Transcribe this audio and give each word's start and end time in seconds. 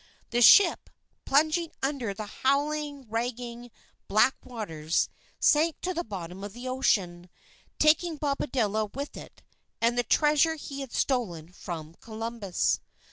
The 0.31 0.41
ship, 0.41 0.89
plunging 1.25 1.69
under 1.83 2.11
the 2.11 2.25
howling, 2.25 3.07
raging, 3.07 3.69
black 4.07 4.33
waters, 4.43 5.09
sank 5.39 5.79
to 5.81 5.93
the 5.93 6.03
bottom 6.03 6.43
of 6.43 6.53
the 6.53 6.67
ocean, 6.67 7.29
taking 7.77 8.17
Bobadilla 8.17 8.85
with 8.95 9.15
it, 9.15 9.43
and 9.79 9.95
the 9.95 10.01
treasure 10.01 10.55
he 10.55 10.81
had 10.81 10.91
stolen 10.91 11.53
from 11.53 11.93
Columbus. 12.01 12.79